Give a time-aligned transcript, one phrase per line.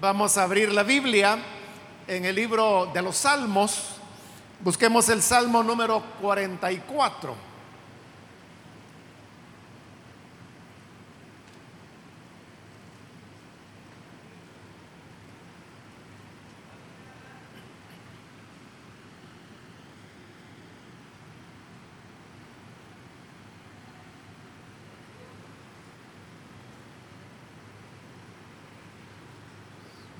[0.00, 1.38] Vamos a abrir la Biblia
[2.06, 3.96] en el libro de los Salmos.
[4.60, 7.47] Busquemos el Salmo número 44.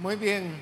[0.08, 0.58] Muy bien.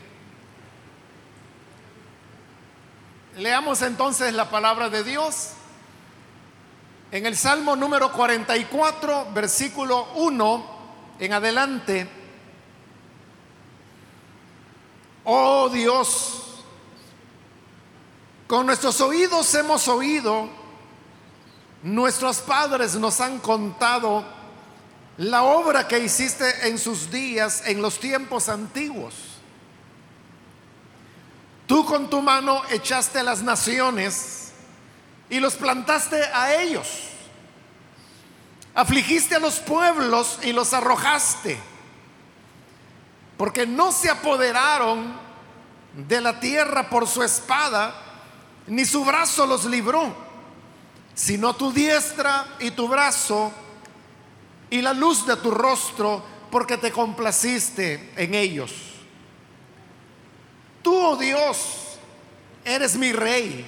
[3.36, 5.50] Leamos entonces la palabra de Dios.
[7.12, 10.66] En el Salmo número 44, versículo 1
[11.20, 12.08] en adelante.
[15.22, 16.64] Oh Dios,
[18.48, 20.48] con nuestros oídos hemos oído,
[21.84, 24.24] nuestros padres nos han contado
[25.18, 29.35] la obra que hiciste en sus días, en los tiempos antiguos.
[31.76, 34.50] Tú con tu mano echaste a las naciones
[35.28, 36.88] y los plantaste a ellos.
[38.74, 41.58] Afligiste a los pueblos y los arrojaste,
[43.36, 45.18] porque no se apoderaron
[45.94, 47.94] de la tierra por su espada,
[48.66, 50.16] ni su brazo los libró,
[51.14, 53.52] sino tu diestra y tu brazo
[54.70, 58.85] y la luz de tu rostro, porque te complaciste en ellos.
[60.86, 61.98] Tú, oh Dios,
[62.64, 63.66] eres mi rey.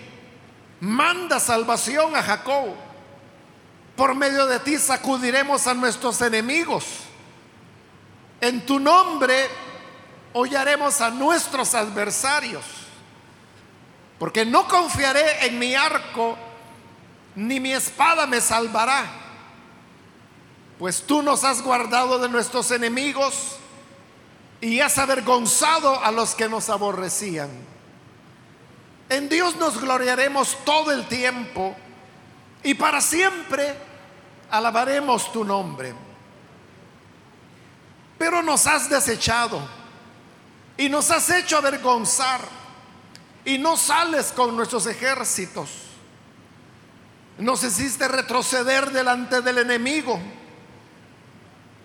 [0.78, 2.76] Manda salvación a Jacob.
[3.96, 6.84] Por medio de ti sacudiremos a nuestros enemigos.
[8.40, 9.48] En tu nombre
[10.32, 12.64] hollaremos a nuestros adversarios.
[14.20, 16.38] Porque no confiaré en mi arco,
[17.34, 19.10] ni mi espada me salvará
[20.78, 23.56] pues tú nos has guardado de nuestros enemigos
[24.60, 27.50] y has avergonzado a los que nos aborrecían.
[29.08, 31.74] En Dios nos gloriaremos todo el tiempo
[32.62, 33.74] y para siempre
[34.50, 35.94] alabaremos tu nombre.
[38.18, 39.60] Pero nos has desechado
[40.76, 42.40] y nos has hecho avergonzar
[43.44, 45.70] y no sales con nuestros ejércitos.
[47.38, 50.20] Nos hiciste retroceder delante del enemigo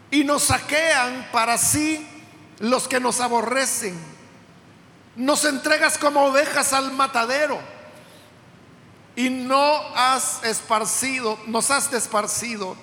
[0.10, 2.08] y nos saquean para sí
[2.60, 4.00] los que nos aborrecen.
[5.16, 7.60] Nos entregas como ovejas al matadero
[9.16, 12.76] y no has esparcido, nos has esparcido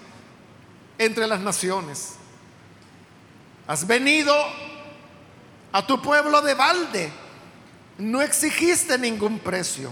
[0.98, 2.14] entre las naciones.
[3.66, 4.34] Has venido
[5.72, 7.12] a tu pueblo de balde,
[7.98, 9.90] no exigiste ningún precio.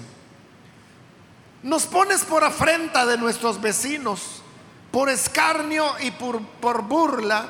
[1.62, 4.42] Nos pones por afrenta de nuestros vecinos
[4.90, 7.48] por escarnio y por, por burla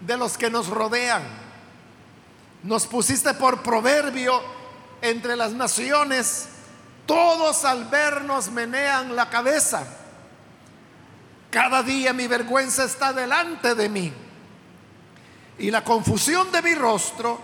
[0.00, 1.22] de los que nos rodean.
[2.62, 4.40] Nos pusiste por proverbio
[5.02, 6.48] entre las naciones,
[7.06, 9.86] todos al vernos menean la cabeza.
[11.50, 14.12] Cada día mi vergüenza está delante de mí
[15.58, 17.38] y la confusión de mi rostro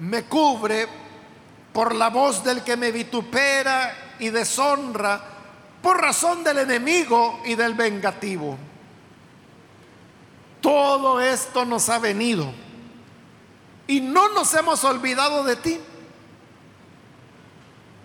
[0.00, 0.88] me cubre
[1.72, 5.20] por la voz del que me vitupera y deshonra
[5.80, 8.58] por razón del enemigo y del vengativo.
[10.68, 12.52] Todo esto nos ha venido
[13.86, 15.80] y no nos hemos olvidado de ti.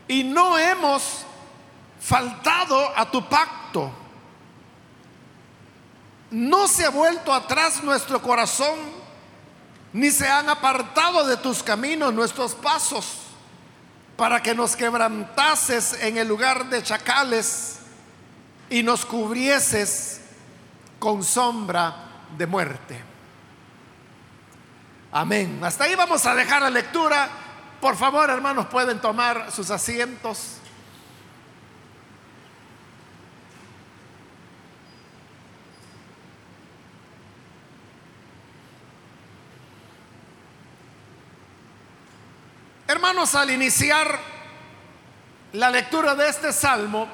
[0.08, 1.26] Y no hemos
[2.00, 3.92] faltado a tu pacto.
[6.32, 8.80] No se ha vuelto atrás nuestro corazón,
[9.92, 13.24] ni se han apartado de tus caminos nuestros pasos
[14.16, 17.80] para que nos quebrantases en el lugar de chacales
[18.70, 20.22] y nos cubrieses
[20.98, 23.02] con sombra de muerte.
[25.12, 25.60] Amén.
[25.64, 27.30] Hasta ahí vamos a dejar la lectura.
[27.80, 30.58] Por favor, hermanos, pueden tomar sus asientos.
[42.88, 44.20] Hermanos, al iniciar
[45.54, 47.08] la lectura de este salmo,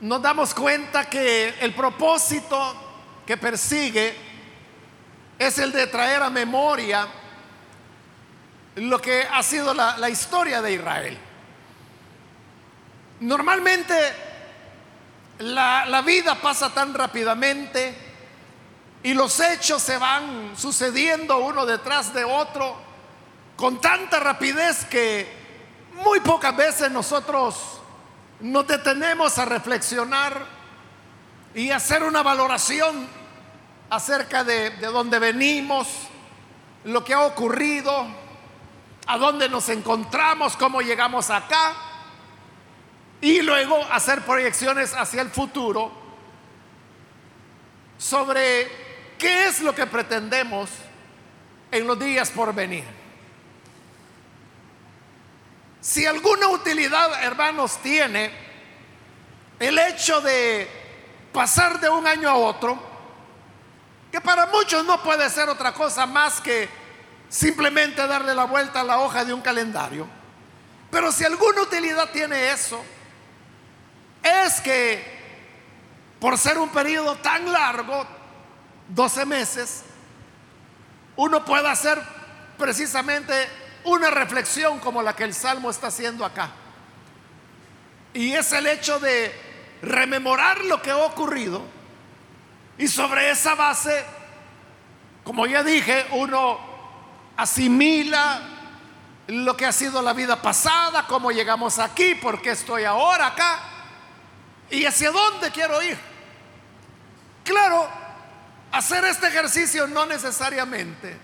[0.00, 2.89] nos damos cuenta que el propósito
[3.30, 4.12] que persigue
[5.38, 7.06] es el de traer a memoria
[8.74, 11.16] lo que ha sido la, la historia de Israel.
[13.20, 13.94] Normalmente
[15.38, 17.94] la, la vida pasa tan rápidamente
[19.04, 22.76] y los hechos se van sucediendo uno detrás de otro
[23.54, 25.32] con tanta rapidez que
[26.04, 27.80] muy pocas veces nosotros
[28.40, 30.44] nos detenemos a reflexionar
[31.54, 33.19] y hacer una valoración
[33.90, 35.88] acerca de, de dónde venimos,
[36.84, 38.06] lo que ha ocurrido,
[39.06, 41.74] a dónde nos encontramos, cómo llegamos acá,
[43.20, 45.92] y luego hacer proyecciones hacia el futuro
[47.98, 48.68] sobre
[49.18, 50.70] qué es lo que pretendemos
[51.70, 52.84] en los días por venir.
[55.80, 58.30] Si alguna utilidad, hermanos, tiene
[59.58, 60.68] el hecho de
[61.32, 62.89] pasar de un año a otro,
[64.10, 66.68] que para muchos no puede ser otra cosa más que
[67.28, 70.06] simplemente darle la vuelta a la hoja de un calendario,
[70.90, 72.82] pero si alguna utilidad tiene eso,
[74.22, 75.20] es que
[76.18, 78.06] por ser un periodo tan largo,
[78.88, 79.82] 12 meses,
[81.16, 82.00] uno puede hacer
[82.58, 83.48] precisamente
[83.84, 86.50] una reflexión como la que el Salmo está haciendo acá.
[88.12, 89.32] Y es el hecho de
[89.82, 91.62] rememorar lo que ha ocurrido
[92.80, 94.02] y sobre esa base,
[95.22, 96.58] como ya dije, uno
[97.36, 98.40] asimila
[99.26, 103.60] lo que ha sido la vida pasada, cómo llegamos aquí, por qué estoy ahora acá
[104.70, 105.98] y hacia dónde quiero ir.
[107.44, 107.86] Claro,
[108.72, 111.18] hacer este ejercicio no necesariamente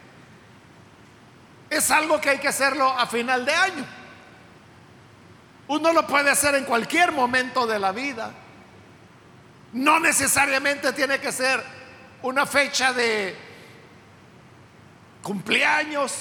[1.70, 3.86] es algo que hay que hacerlo a final de año.
[5.68, 8.30] Uno lo puede hacer en cualquier momento de la vida.
[9.76, 11.62] No necesariamente tiene que ser
[12.22, 13.36] una fecha de
[15.22, 16.14] cumpleaños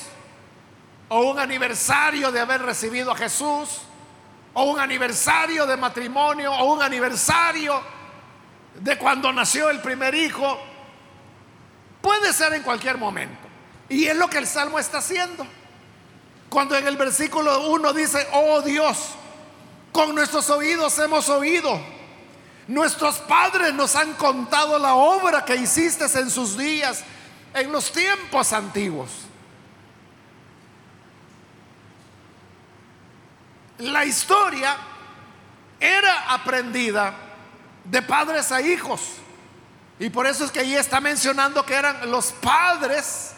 [1.07, 3.79] o un aniversario de haber recibido a Jesús
[4.53, 7.81] o un aniversario de matrimonio o un aniversario
[8.73, 10.59] de cuando nació el primer hijo.
[12.01, 13.47] Puede ser en cualquier momento.
[13.87, 15.47] Y es lo que el Salmo está haciendo.
[16.49, 19.11] Cuando en el versículo 1 dice, oh Dios,
[19.93, 21.94] con nuestros oídos hemos oído.
[22.67, 27.03] Nuestros padres nos han contado la obra que hiciste en sus días,
[27.53, 29.09] en los tiempos antiguos.
[33.77, 34.77] La historia
[35.79, 37.13] era aprendida
[37.83, 39.01] de padres a hijos.
[40.00, 43.33] Y por eso es que ahí está mencionando que eran los padres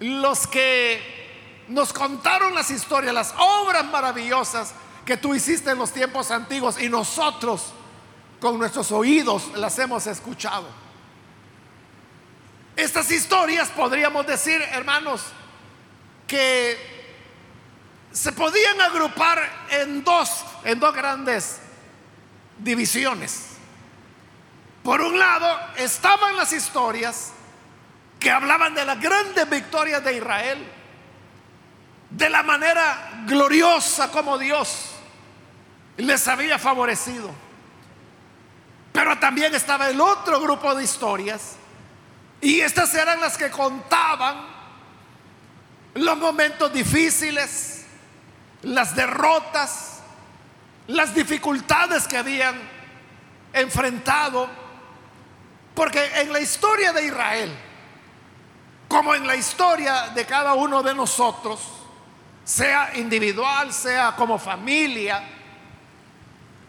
[0.00, 4.72] los que nos contaron las historias, las obras maravillosas
[5.04, 7.72] que tú hiciste en los tiempos antiguos y nosotros
[8.40, 10.68] con nuestros oídos las hemos escuchado.
[12.76, 15.22] Estas historias podríamos decir, hermanos,
[16.26, 16.78] que
[18.12, 21.58] se podían agrupar en dos, en dos grandes
[22.58, 23.48] divisiones.
[24.82, 27.32] Por un lado estaban las historias
[28.20, 30.66] que hablaban de las grandes victorias de Israel,
[32.10, 34.92] de la manera gloriosa como Dios
[35.96, 37.47] les había favorecido.
[38.98, 41.54] Pero también estaba el otro grupo de historias,
[42.40, 44.44] y estas eran las que contaban
[45.94, 47.84] los momentos difíciles,
[48.62, 50.00] las derrotas,
[50.88, 52.56] las dificultades que habían
[53.52, 54.48] enfrentado.
[55.76, 57.56] Porque en la historia de Israel,
[58.88, 61.60] como en la historia de cada uno de nosotros,
[62.44, 65.37] sea individual, sea como familia,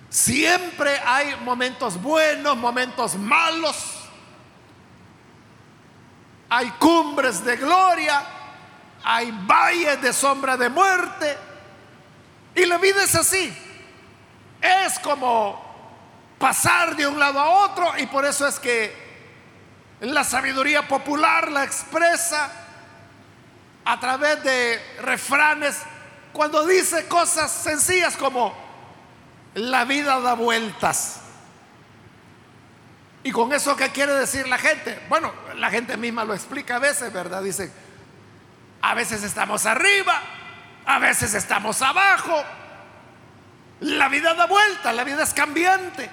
[0.10, 3.76] siempre hay momentos buenos, momentos malos,
[6.50, 8.24] hay cumbres de gloria,
[9.04, 11.38] hay valles de sombra de muerte,
[12.56, 13.56] y la vida es así.
[14.62, 15.70] Es como
[16.38, 19.10] pasar de un lado a otro y por eso es que
[20.02, 22.52] la sabiduría popular la expresa
[23.86, 25.82] a través de refranes
[26.32, 28.69] cuando dice cosas sencillas como
[29.56, 31.22] la vida da vueltas.
[33.24, 35.00] ¿Y con eso qué quiere decir la gente?
[35.10, 37.44] Bueno, la gente misma lo explica a veces, ¿verdad?
[37.44, 37.72] Dice,
[38.82, 40.22] a veces estamos arriba,
[40.86, 42.44] a veces estamos abajo.
[43.82, 46.10] La vida da vuelta, la vida es cambiante.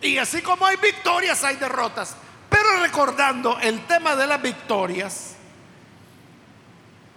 [0.00, 2.16] Y así como hay victorias, hay derrotas.
[2.50, 5.34] Pero recordando el tema de las victorias,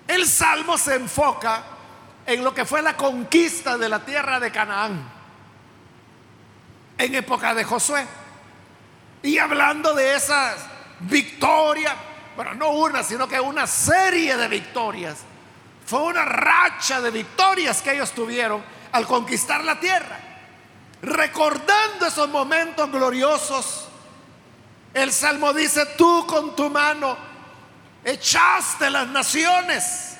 [0.07, 1.63] el Salmo se enfoca
[2.27, 5.01] en lo que fue la conquista de la tierra de Canaán
[6.97, 8.05] en época de Josué.
[9.23, 10.57] Y hablando de esas
[10.99, 11.93] victorias,
[12.35, 15.19] bueno, no una, sino que una serie de victorias
[15.85, 20.19] fue una racha de victorias que ellos tuvieron al conquistar la tierra.
[21.01, 23.87] Recordando esos momentos gloriosos,
[24.93, 27.17] el Salmo dice, tú con tu mano
[28.03, 30.16] echaste las naciones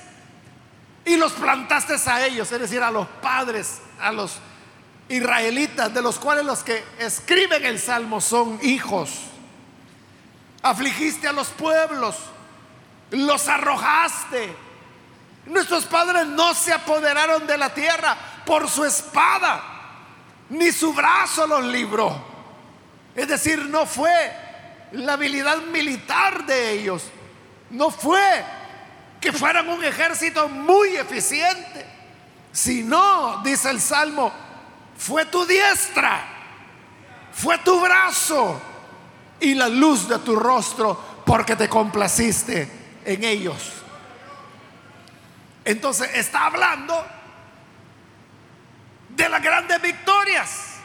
[1.07, 4.37] y los plantaste a ellos, es decir, a los padres, a los
[5.09, 9.21] israelitas, de los cuales los que escriben el Salmo son hijos.
[10.61, 12.15] Afligiste a los pueblos
[13.11, 14.53] los arrojaste.
[15.45, 19.63] Nuestros padres no se apoderaron de la tierra por su espada,
[20.49, 22.21] ni su brazo los libró.
[23.15, 24.11] Es decir, no fue
[24.91, 27.03] la habilidad militar de ellos,
[27.69, 28.43] no fue
[29.19, 31.85] que fueran un ejército muy eficiente,
[32.51, 34.31] sino, dice el Salmo,
[34.97, 36.21] fue tu diestra,
[37.31, 38.61] fue tu brazo
[39.39, 42.69] y la luz de tu rostro porque te complaciste
[43.05, 43.73] en ellos.
[45.65, 47.05] Entonces está hablando
[49.09, 50.75] de las grandes victorias,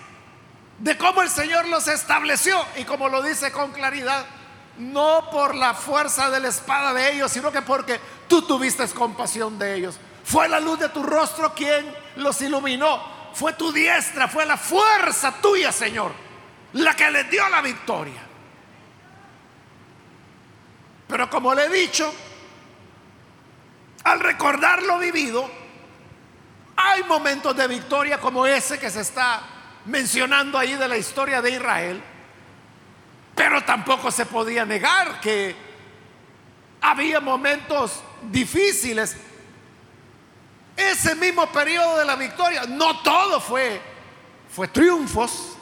[0.79, 4.27] de cómo el Señor los estableció y como lo dice con claridad,
[4.79, 8.01] no por la fuerza de la espada de ellos, sino que porque
[8.33, 10.01] tú tuviste compasión de ellos.
[10.25, 12.99] Fue la luz de tu rostro quien los iluminó.
[13.35, 16.13] Fue tu diestra, fue la fuerza tuya, Señor,
[16.73, 18.23] la que les dio la victoria.
[21.09, 22.11] Pero como le he dicho,
[24.05, 25.51] al recordar lo vivido,
[26.75, 29.43] hay momentos de victoria como ese que se está
[29.85, 32.03] mencionando ahí de la historia de Israel,
[33.35, 35.55] pero tampoco se podía negar que
[36.81, 39.17] había momentos difíciles.
[40.77, 43.81] Ese mismo periodo de la victoria, no todo fue,
[44.55, 45.57] fue triunfos.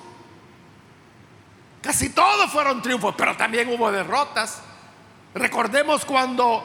[1.83, 4.61] Casi todos fueron triunfos, pero también hubo derrotas.
[5.35, 6.63] Recordemos cuando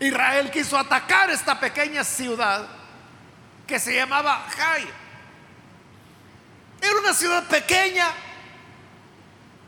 [0.00, 2.66] Israel quiso atacar esta pequeña ciudad
[3.66, 4.86] que se llamaba Jai.
[6.80, 8.06] Era una ciudad pequeña,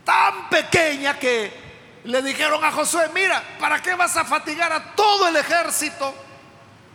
[0.04, 1.70] tan pequeña que
[2.04, 6.14] le dijeron a Josué, mira, ¿para qué vas a fatigar a todo el ejército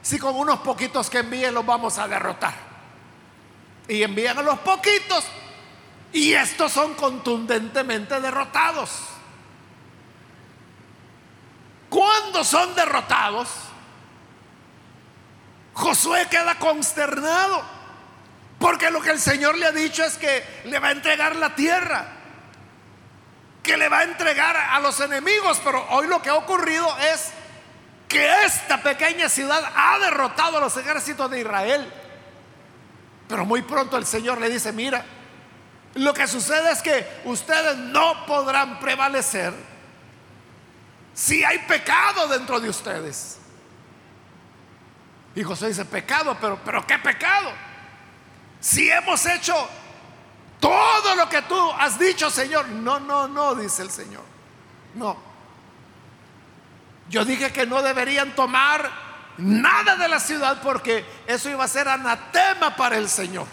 [0.01, 2.53] si con unos poquitos que envíen los vamos a derrotar?
[3.87, 5.25] Y envían a los poquitos
[6.11, 8.89] y estos son contundentemente derrotados.
[11.89, 13.47] Cuando son derrotados,
[15.73, 17.63] Josué queda consternado,
[18.57, 21.53] porque lo que el Señor le ha dicho es que le va a entregar la
[21.53, 22.14] tierra
[23.65, 27.31] que le va a entregar a los enemigos, pero hoy lo que ha ocurrido es
[28.07, 31.91] que esta pequeña ciudad ha derrotado a los ejércitos de Israel.
[33.27, 35.03] Pero muy pronto el Señor le dice, mira,
[35.95, 39.53] lo que sucede es que ustedes no podrán prevalecer
[41.13, 43.39] si hay pecado dentro de ustedes.
[45.33, 47.51] Y José dice, pecado, pero, pero ¿qué pecado?
[48.59, 49.69] Si hemos hecho
[50.59, 52.67] todo lo que tú has dicho, Señor.
[52.67, 54.23] No, no, no, dice el Señor.
[54.93, 55.17] No.
[57.09, 58.89] Yo dije que no deberían tomar
[59.37, 63.47] nada de la ciudad porque eso iba a ser anatema para el Señor.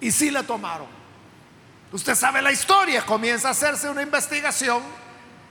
[0.00, 0.86] Y sí la tomaron.
[1.90, 4.82] Usted sabe la historia, comienza a hacerse una investigación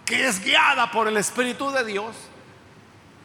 [0.05, 2.15] que es guiada por el Espíritu de Dios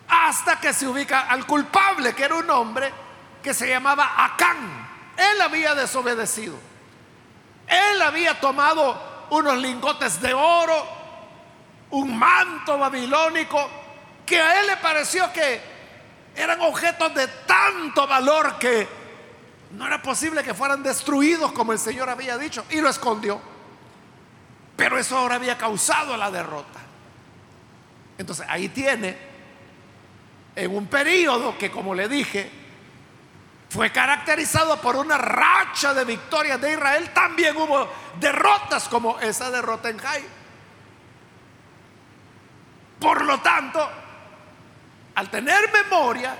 [0.08, 2.92] hasta que se ubica al culpable, que era un hombre
[3.42, 4.88] que se llamaba Acán.
[5.16, 6.71] Él había desobedecido.
[7.72, 10.86] Él había tomado unos lingotes de oro,
[11.90, 13.70] un manto babilónico,
[14.26, 15.60] que a él le pareció que
[16.34, 18.86] eran objetos de tanto valor que
[19.72, 23.40] no era posible que fueran destruidos como el Señor había dicho, y lo escondió.
[24.76, 26.80] Pero eso ahora había causado la derrota.
[28.18, 29.16] Entonces ahí tiene,
[30.54, 32.61] en un periodo que como le dije,
[33.72, 37.08] fue caracterizado por una racha de victorias de Israel.
[37.14, 40.22] También hubo derrotas como esa derrota en Jai.
[43.00, 43.90] Por lo tanto,
[45.14, 46.36] al tener memoria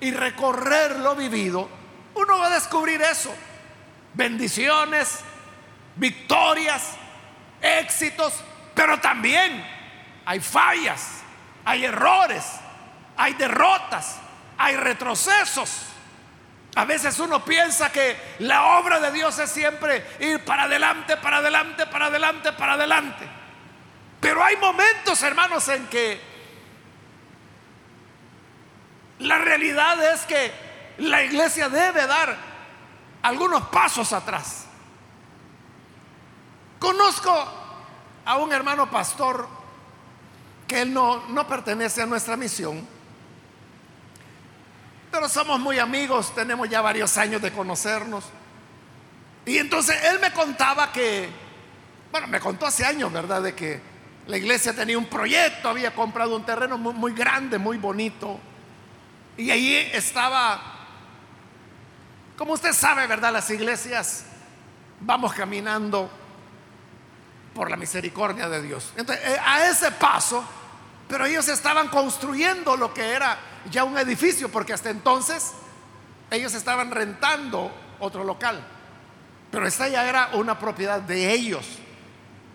[0.00, 1.68] y recorrer lo vivido,
[2.14, 3.32] uno va a descubrir eso.
[4.14, 5.20] Bendiciones,
[5.94, 6.96] victorias,
[7.62, 8.42] éxitos,
[8.74, 9.64] pero también
[10.24, 11.20] hay fallas,
[11.64, 12.44] hay errores,
[13.16, 14.16] hay derrotas,
[14.58, 15.92] hay retrocesos.
[16.76, 21.38] A veces uno piensa que la obra de Dios es siempre ir para adelante, para
[21.38, 23.26] adelante, para adelante, para adelante.
[24.20, 26.20] Pero hay momentos, hermanos, en que
[29.20, 30.52] la realidad es que
[30.98, 32.36] la iglesia debe dar
[33.22, 34.66] algunos pasos atrás.
[36.78, 37.32] Conozco
[38.22, 39.48] a un hermano pastor
[40.68, 42.95] que él no, no pertenece a nuestra misión
[45.10, 48.24] pero somos muy amigos, tenemos ya varios años de conocernos.
[49.44, 51.28] Y entonces él me contaba que,
[52.10, 53.42] bueno, me contó hace años, ¿verdad?
[53.42, 53.80] De que
[54.26, 58.40] la iglesia tenía un proyecto, había comprado un terreno muy, muy grande, muy bonito.
[59.36, 60.60] Y ahí estaba,
[62.36, 63.32] como usted sabe, ¿verdad?
[63.32, 64.24] Las iglesias
[65.00, 66.10] vamos caminando
[67.54, 68.92] por la misericordia de Dios.
[68.96, 70.44] Entonces, eh, a ese paso
[71.08, 73.38] Pero ellos estaban construyendo lo que era
[73.70, 75.52] ya un edificio, porque hasta entonces
[76.30, 78.60] ellos estaban rentando otro local.
[79.50, 81.66] Pero esta ya era una propiedad de ellos.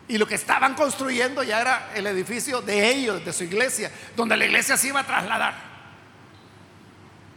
[0.07, 4.35] Y lo que estaban construyendo ya era el edificio de ellos, de su iglesia, donde
[4.35, 5.71] la iglesia se iba a trasladar.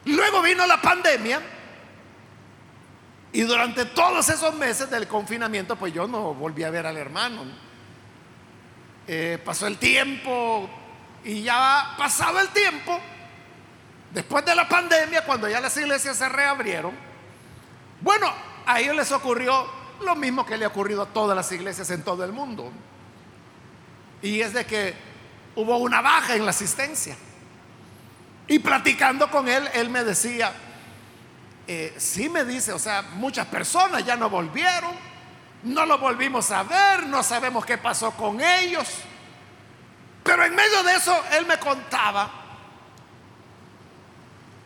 [0.07, 1.41] Luego vino la pandemia
[3.33, 7.43] y durante todos esos meses del confinamiento, pues yo no volví a ver al hermano.
[9.07, 10.69] Eh, pasó el tiempo
[11.25, 13.01] y ya pasado el tiempo,
[14.13, 16.95] después de la pandemia, cuando ya las iglesias se reabrieron,
[18.01, 18.31] bueno,
[18.67, 19.67] a ellos les ocurrió
[20.03, 22.71] lo mismo que le ha ocurrido a todas las iglesias en todo el mundo.
[24.23, 24.95] Y es de que
[25.57, 27.17] hubo una baja en la asistencia.
[28.47, 30.53] Y platicando con él, él me decía,
[31.67, 34.93] eh, sí me dice, o sea, muchas personas ya no volvieron,
[35.63, 38.87] no lo volvimos a ver, no sabemos qué pasó con ellos.
[40.25, 42.31] Pero en medio de eso, él me contaba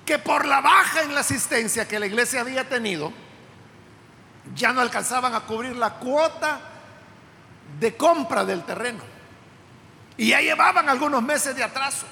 [0.07, 3.13] que por la baja en la asistencia que la iglesia había tenido,
[4.55, 6.61] ya no alcanzaban a cubrir la cuota
[7.79, 9.03] de compra del terreno.
[10.17, 12.07] Y ya llevaban algunos meses de atraso.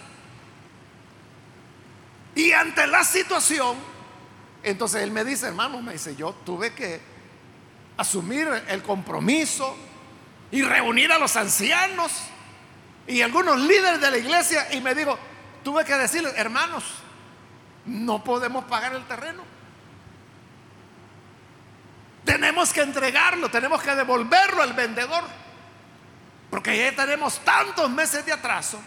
[2.34, 3.76] Y ante la situación,
[4.62, 7.00] entonces él me dice, hermano, me dice, yo tuve que
[7.96, 9.74] asumir el compromiso
[10.50, 12.12] y reunir a los ancianos
[13.06, 15.18] y algunos líderes de la iglesia y me digo,
[15.62, 16.84] tuve que decirles, hermanos,
[17.84, 19.42] no podemos pagar el terreno.
[22.24, 25.24] Tenemos que entregarlo, tenemos que devolverlo al vendedor.
[26.50, 28.80] Porque ya tenemos tantos meses de atraso.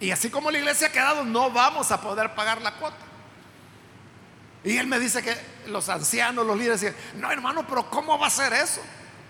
[0.00, 2.96] Y así como la iglesia ha quedado, no vamos a poder pagar la cuota.
[4.64, 8.28] Y él me dice que los ancianos, los líderes, dicen, no hermano, pero ¿cómo va
[8.28, 8.80] a ser eso?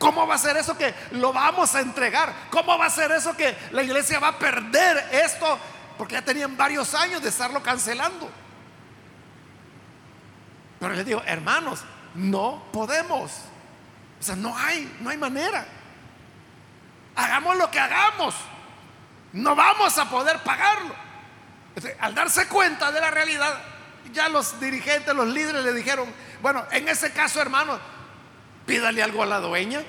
[0.03, 2.35] ¿Cómo va a ser eso que lo vamos a entregar?
[2.51, 5.57] ¿Cómo va a ser eso que la iglesia va a perder esto?
[5.97, 8.29] Porque ya tenían varios años de estarlo cancelando.
[10.81, 11.85] Pero les digo, hermanos,
[12.17, 13.31] no podemos.
[14.19, 15.65] O sea, no hay, no hay manera.
[17.15, 18.35] Hagamos lo que hagamos.
[19.33, 20.97] No vamos a poder pagarlo.
[22.01, 23.57] al darse cuenta de la realidad,
[24.13, 27.79] ya los dirigentes, los líderes le dijeron, bueno, en ese caso, hermano,
[28.67, 29.83] pídale algo a la dueña,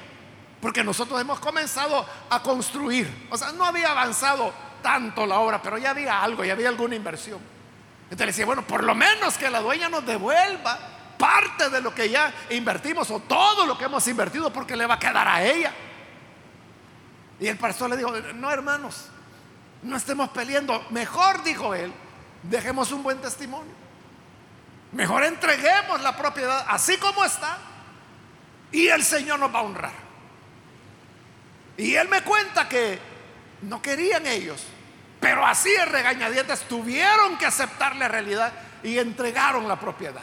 [0.61, 3.27] porque nosotros hemos comenzado a construir.
[3.29, 6.95] O sea, no había avanzado tanto la obra, pero ya había algo, ya había alguna
[6.95, 7.39] inversión.
[8.03, 10.77] Entonces le decía, bueno, por lo menos que la dueña nos devuelva
[11.17, 14.95] parte de lo que ya invertimos o todo lo que hemos invertido porque le va
[14.95, 15.73] a quedar a ella.
[17.39, 19.07] Y el pastor le dijo, no hermanos,
[19.81, 20.85] no estemos peleando.
[20.91, 21.93] Mejor, dijo él,
[22.43, 23.73] dejemos un buen testimonio.
[24.91, 27.57] Mejor entreguemos la propiedad así como está
[28.73, 29.93] y el Señor nos va a honrar.
[31.77, 32.99] Y él me cuenta que
[33.61, 34.61] no querían ellos,
[35.21, 38.51] pero así de regañadientes tuvieron que aceptar la realidad
[38.83, 40.21] y entregaron la propiedad.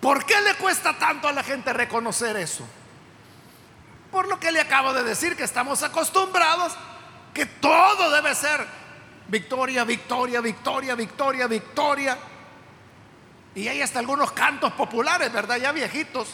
[0.00, 2.66] ¿Por qué le cuesta tanto a la gente reconocer eso?
[4.10, 6.72] Por lo que le acabo de decir, que estamos acostumbrados
[7.34, 8.66] que todo debe ser
[9.28, 12.18] victoria, victoria, victoria, victoria, victoria.
[13.60, 15.58] Y hay hasta algunos cantos populares, ¿verdad?
[15.58, 16.28] Ya viejitos,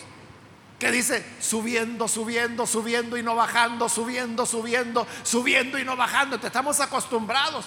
[0.78, 6.38] que dice subiendo, subiendo, subiendo y no bajando, subiendo, subiendo, subiendo y no bajando.
[6.38, 7.66] Te estamos acostumbrados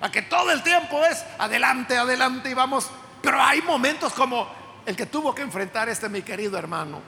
[0.00, 2.90] a que todo el tiempo es adelante, adelante y vamos.
[3.22, 4.48] Pero hay momentos como
[4.84, 7.00] el que tuvo que enfrentar este mi querido hermano.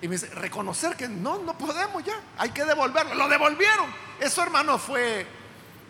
[0.00, 3.16] Y me dice, reconocer que no, no podemos ya, hay que devolverlo.
[3.16, 3.86] Lo devolvieron.
[4.20, 5.26] Eso hermano fue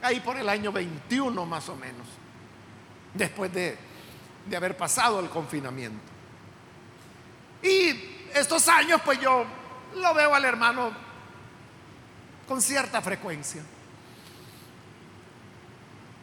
[0.01, 2.07] ahí por el año 21 más o menos,
[3.13, 3.90] después de,
[4.47, 6.01] de haber pasado el confinamiento.
[7.63, 7.91] Y
[8.35, 9.45] estos años pues yo
[9.97, 10.93] lo veo al hermano
[12.47, 13.63] con cierta frecuencia.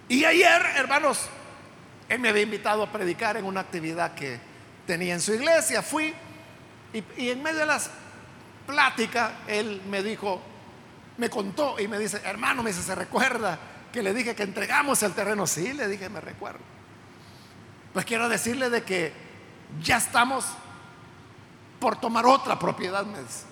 [0.09, 1.27] Y ayer, hermanos,
[2.07, 4.39] él me había invitado a predicar en una actividad que
[4.85, 5.81] tenía en su iglesia.
[5.81, 6.13] Fui
[6.93, 7.89] y, en medio de las
[8.65, 10.41] pláticas, él me dijo,
[11.17, 13.59] me contó y me dice, hermano, me dice, ¿se recuerda
[13.91, 15.45] que le dije que entregamos el terreno?
[15.45, 16.76] Sí, le dije, me recuerdo.
[17.97, 19.11] Pues quiero decirle de que
[19.81, 20.45] ya estamos
[21.79, 23.45] por tomar otra propiedad, me dice.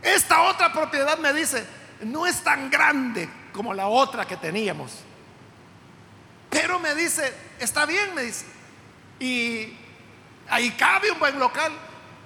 [0.00, 1.66] Esta otra propiedad, me dice,
[2.00, 4.92] no es tan grande como la otra que teníamos.
[6.48, 8.46] Pero me dice, está bien, me dice.
[9.20, 9.76] Y
[10.48, 11.70] ahí cabe un buen local.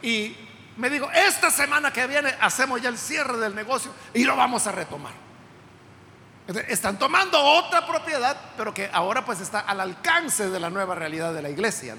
[0.03, 0.37] Y
[0.77, 4.69] me dijo, esta semana que viene hacemos ya el cierre del negocio y lo vamos
[4.69, 5.30] a retomar.
[6.69, 11.33] Están tomando otra propiedad, pero que ahora pues está al alcance de la nueva realidad
[11.33, 11.95] de la iglesia.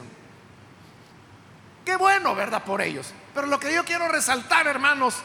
[1.86, 2.64] Qué bueno, ¿verdad?
[2.64, 3.14] Por ellos.
[3.34, 5.16] Pero lo que yo quiero resaltar, hermanos,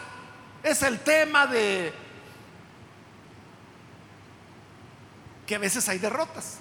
[0.63, 1.93] es el tema de
[5.47, 6.59] que a veces hay derrotas,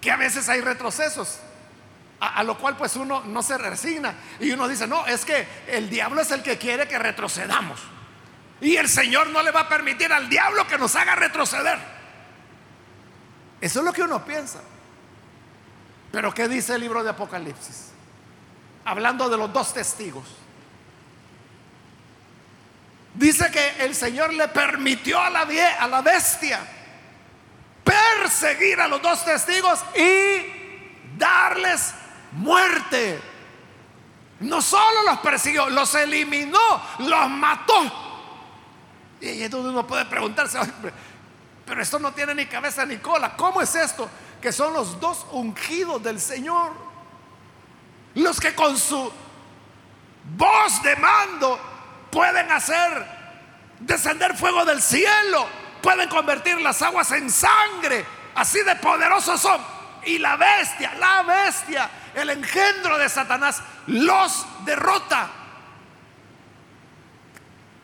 [0.00, 1.38] que a veces hay retrocesos,
[2.20, 5.46] a, a, lo cual pues uno no se resigna y uno dice, no, es que
[5.66, 7.80] el diablo es el que quiere que retrocedamos.
[8.62, 11.78] Y el Señor no le va a permitir al diablo que nos haga retroceder.
[13.60, 14.60] Eso es lo que uno piensa.
[16.12, 17.88] Pero ¿qué dice el libro de Apocalipsis?
[18.84, 20.24] Hablando de los dos testigos.
[23.14, 25.40] Dice que el Señor le permitió a la,
[25.80, 26.60] a la bestia
[27.82, 31.94] perseguir a los dos testigos y darles
[32.30, 33.20] muerte.
[34.38, 38.01] No solo los persiguió, los eliminó, los mató.
[39.22, 40.58] Y entonces uno puede preguntarse,
[41.64, 43.36] pero esto no tiene ni cabeza ni cola.
[43.36, 44.10] ¿Cómo es esto?
[44.40, 46.72] Que son los dos ungidos del Señor.
[48.16, 49.12] Los que con su
[50.36, 51.58] voz de mando
[52.10, 53.22] pueden hacer
[53.78, 55.46] descender fuego del cielo,
[55.80, 58.04] pueden convertir las aguas en sangre.
[58.34, 59.60] Así de poderosos son.
[60.04, 65.30] Y la bestia, la bestia, el engendro de Satanás, los derrota.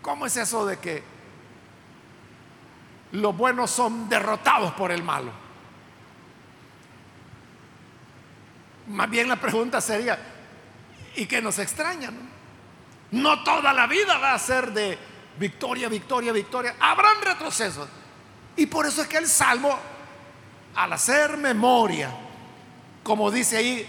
[0.02, 1.17] ¿Cómo es eso de que
[3.12, 5.30] los buenos son derrotados por el malo.
[8.88, 10.18] Más bien la pregunta sería,
[11.16, 12.10] ¿y qué nos extraña?
[13.10, 13.42] No?
[13.42, 14.98] toda la vida va a ser de
[15.38, 16.76] victoria, victoria, victoria.
[16.80, 17.88] Habrán retrocesos.
[18.56, 19.78] Y por eso es que el Salmo,
[20.74, 22.10] al hacer memoria,
[23.02, 23.86] como dice ahí,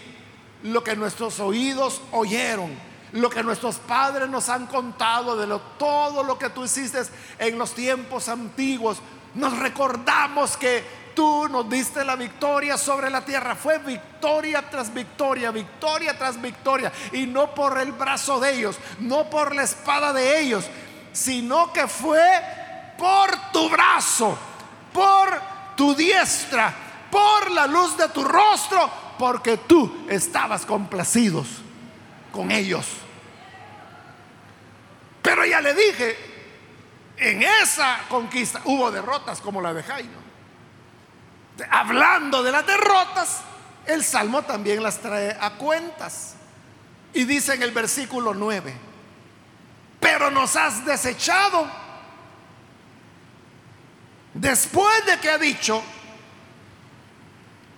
[0.63, 6.37] lo que nuestros oídos oyeron, lo que nuestros padres nos han contado de todo lo
[6.37, 7.01] que tú hiciste
[7.37, 8.99] en los tiempos antiguos.
[9.35, 10.83] Nos recordamos que
[11.15, 13.55] tú nos diste la victoria sobre la tierra.
[13.55, 16.91] Fue victoria tras victoria, victoria tras victoria.
[17.11, 20.65] Y no por el brazo de ellos, no por la espada de ellos,
[21.11, 22.21] sino que fue
[22.97, 24.37] por tu brazo,
[24.93, 25.41] por
[25.75, 26.73] tu diestra,
[27.09, 31.47] por la luz de tu rostro, porque tú estabas complacidos
[32.31, 32.85] con ellos.
[35.21, 36.17] Pero ya le dije,
[37.17, 40.19] en esa conquista hubo derrotas como la de Jairo.
[41.69, 43.41] Hablando de las derrotas,
[43.85, 46.35] el Salmo también las trae a cuentas.
[47.13, 48.73] Y dice en el versículo 9,
[49.99, 51.67] pero nos has desechado
[54.33, 55.83] después de que ha dicho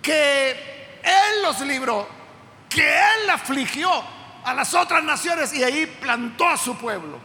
[0.01, 0.51] que
[1.01, 2.07] Él los libró,
[2.69, 3.89] que Él afligió
[4.43, 7.19] a las otras naciones y ahí plantó a su pueblo.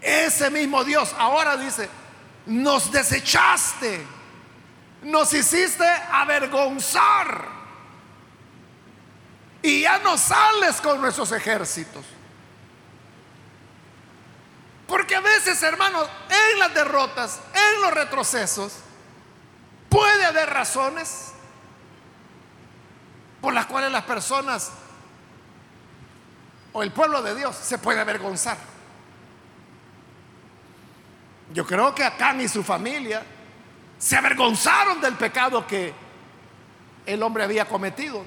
[0.00, 1.88] Ese mismo Dios ahora dice,
[2.46, 4.04] nos desechaste,
[5.02, 7.48] nos hiciste avergonzar
[9.62, 12.04] y ya no sales con nuestros ejércitos.
[14.88, 18.74] Porque a veces, hermanos, en las derrotas, en los retrocesos,
[19.88, 21.32] puede haber razones
[23.40, 24.72] por las cuales las personas
[26.72, 28.56] o el pueblo de Dios se puede avergonzar.
[31.52, 33.22] Yo creo que Acán y su familia
[33.98, 35.92] se avergonzaron del pecado que
[37.06, 38.24] el hombre había cometido.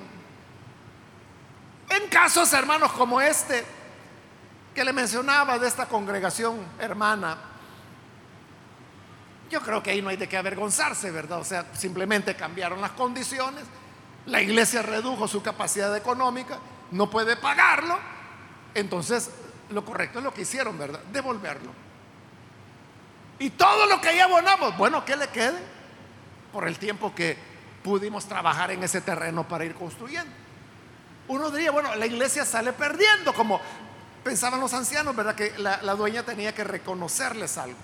[1.89, 3.65] En casos, hermanos, como este,
[4.73, 7.38] que le mencionaba de esta congregación hermana,
[9.49, 11.39] yo creo que ahí no hay de qué avergonzarse, ¿verdad?
[11.39, 13.63] O sea, simplemente cambiaron las condiciones,
[14.25, 16.58] la iglesia redujo su capacidad económica,
[16.91, 17.97] no puede pagarlo,
[18.75, 19.31] entonces
[19.69, 20.99] lo correcto es lo que hicieron, ¿verdad?
[21.11, 21.71] Devolverlo.
[23.39, 25.57] Y todo lo que ya abonamos, bueno, ¿qué le quede?
[26.53, 27.38] Por el tiempo que
[27.83, 30.31] pudimos trabajar en ese terreno para ir construyendo.
[31.27, 33.59] Uno diría, bueno, la iglesia sale perdiendo, como
[34.23, 35.35] pensaban los ancianos, ¿verdad?
[35.35, 37.77] Que la, dueña tenía que reconocerles algo.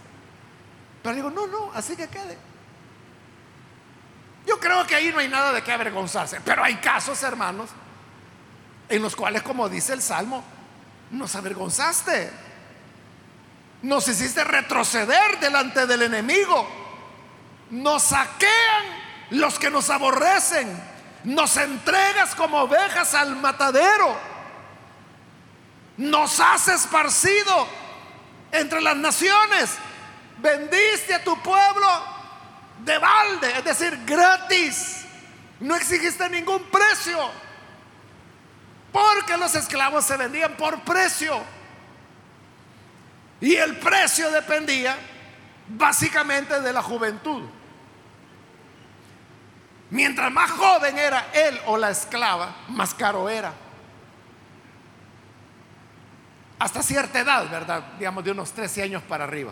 [1.03, 2.37] Pero digo, no, no, así que quede.
[4.45, 7.69] Yo creo que ahí no hay nada de qué avergonzarse, pero hay casos, hermanos,
[8.89, 10.43] en los cuales, como dice el Salmo,
[11.11, 12.31] nos avergonzaste.
[13.83, 16.67] Nos hiciste retroceder delante del enemigo.
[17.71, 18.85] Nos saquean
[19.31, 20.91] los que nos aborrecen.
[21.23, 24.17] Nos entregas como ovejas al matadero.
[25.97, 27.67] Nos has esparcido
[28.51, 29.77] entre las naciones.
[30.37, 31.87] Vendiste a tu pueblo
[32.79, 35.05] de balde, es decir, gratis.
[35.59, 37.50] No exigiste ningún precio.
[38.91, 41.41] Porque los esclavos se vendían por precio.
[43.39, 44.97] Y el precio dependía
[45.67, 47.43] básicamente de la juventud.
[49.89, 53.53] Mientras más joven era él o la esclava, más caro era.
[56.59, 57.83] Hasta cierta edad, ¿verdad?
[57.97, 59.51] Digamos de unos 13 años para arriba.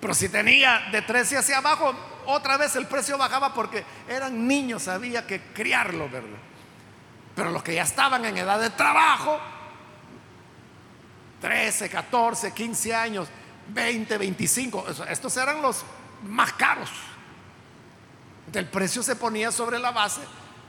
[0.00, 1.94] Pero si tenía de 13 hacia abajo,
[2.26, 6.38] otra vez el precio bajaba porque eran niños, había que criarlo, ¿verdad?
[7.36, 9.38] Pero los que ya estaban en edad de trabajo,
[11.42, 13.28] 13, 14, 15 años,
[13.68, 15.84] 20, 25, estos eran los
[16.22, 16.90] más caros.
[18.54, 20.22] El precio se ponía sobre la base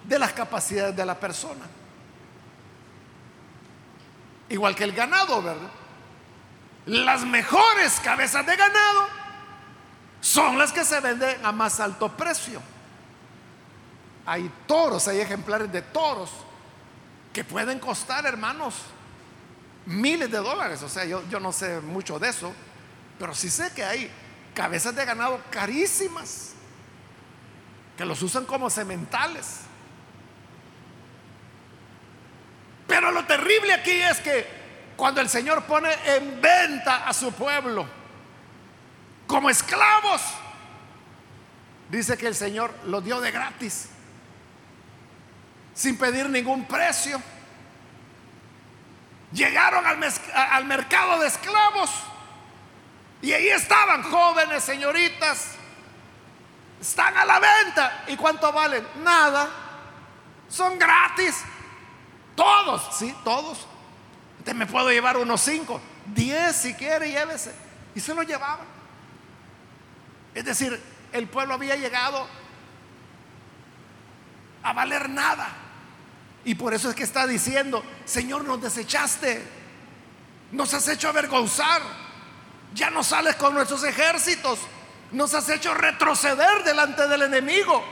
[0.03, 1.65] de las capacidades de la persona.
[4.49, 5.71] Igual que el ganado, ¿verdad?
[6.85, 9.07] Las mejores cabezas de ganado
[10.19, 12.61] son las que se venden a más alto precio.
[14.25, 16.46] Hay toros, hay ejemplares de toros
[17.37, 18.73] que pueden costar, hermanos,
[19.85, 20.81] miles de dólares.
[20.81, 22.51] O sea, yo, yo no sé mucho de eso,
[23.19, 24.09] pero sí sé que hay
[24.55, 26.53] cabezas de ganado carísimas
[27.95, 29.59] que los usan como sementales.
[32.87, 34.47] Pero lo terrible aquí es que
[34.95, 37.85] cuando el Señor pone en venta a su pueblo
[39.27, 40.23] como esclavos,
[41.91, 43.89] dice que el Señor los dio de gratis,
[45.77, 47.21] sin pedir ningún precio.
[49.31, 51.91] Llegaron al, mercado de esclavos
[53.21, 55.51] y ahí estaban jóvenes, señoritas,
[56.81, 58.05] están a la venta.
[58.07, 58.87] ¿Y cuánto valen?
[59.03, 59.49] Nada.
[60.49, 61.43] Son gratis.
[62.35, 63.67] Todos, sí, todos.
[64.39, 67.53] Usted me puedo llevar unos cinco, diez si quiere, llévese.
[67.93, 68.65] Y se lo llevaban.
[70.33, 72.27] Es decir, el pueblo había llegado
[74.63, 75.66] a valer nada.
[76.47, 79.43] Y por eso es que está diciendo, Señor, nos desechaste,
[80.53, 81.81] nos has hecho avergonzar,
[82.73, 84.57] ya no sales con nuestros ejércitos,
[85.11, 87.83] nos has hecho retroceder delante del enemigo,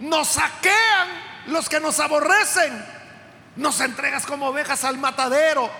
[0.00, 1.08] nos saquean
[1.46, 2.84] los que nos aborrecen,
[3.56, 5.70] nos entregas como ovejas al matadero,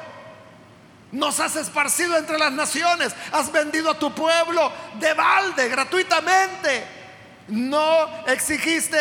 [1.13, 6.83] nos has esparcido entre las naciones, has vendido a tu pueblo de balde gratuitamente,
[7.49, 8.97] no exigiste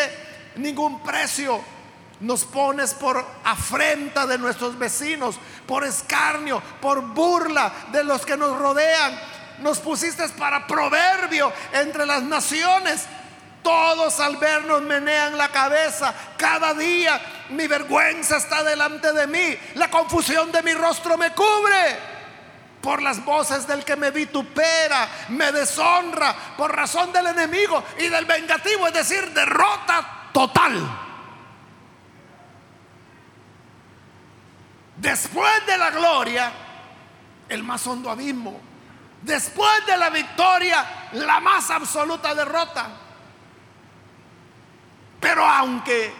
[0.56, 1.64] ningún precio,
[2.20, 8.58] nos pones por afrenta de nuestros vecinos, por escarnio, por burla de los que nos
[8.58, 9.18] rodean.
[9.58, 13.04] Nos pusiste para proverbio entre las naciones.
[13.62, 16.14] Todos al vernos menean la cabeza.
[16.36, 19.56] Cada día mi vergüenza está delante de mí.
[19.74, 22.16] La confusión de mi rostro me cubre.
[22.80, 28.24] Por las voces del que me vitupera, me deshonra por razón del enemigo y del
[28.26, 31.05] vengativo, es decir, derrota total.
[34.96, 36.52] Después de la gloria,
[37.48, 38.58] el más hondo abismo.
[39.22, 42.88] Después de la victoria, la más absoluta derrota.
[45.20, 46.12] Pero aunque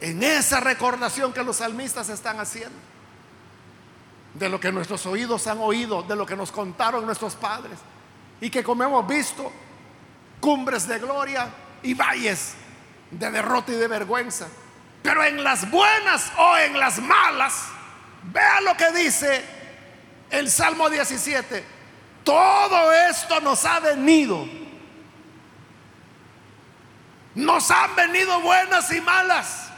[0.00, 2.78] en esa recordación que los salmistas están haciendo,
[4.34, 7.78] de lo que nuestros oídos han oído, de lo que nos contaron nuestros padres,
[8.40, 9.52] y que como hemos visto,
[10.40, 11.48] cumbres de gloria
[11.82, 12.54] y valles
[13.10, 14.48] de derrota y de vergüenza.
[15.02, 17.68] Pero en las buenas o en las malas,
[18.24, 19.44] vea lo que dice
[20.30, 21.64] el Salmo 17.
[22.24, 24.46] Todo esto nos ha venido.
[27.34, 29.70] Nos han venido buenas y malas,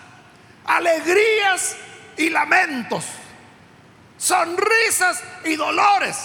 [0.65, 1.77] alegrías
[2.17, 3.05] y lamentos,
[4.17, 6.17] sonrisas y dolores.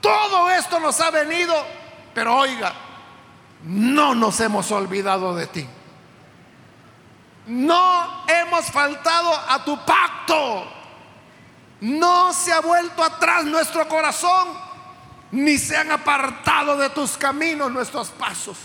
[0.00, 1.66] Todo esto nos ha venido,
[2.14, 2.74] pero oiga,
[3.64, 5.68] no nos hemos olvidado de ti.
[7.50, 10.72] No hemos faltado a tu pacto.
[11.80, 14.56] No se ha vuelto atrás nuestro corazón,
[15.32, 18.56] ni se han apartado de tus caminos nuestros pasos.